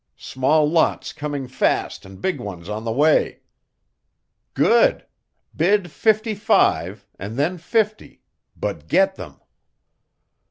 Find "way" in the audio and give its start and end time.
2.91-3.41